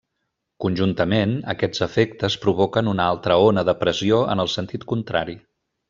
[0.63, 5.39] Conjuntament, aquests efectes provoquen una altra ona de pressió en el sentit contrari.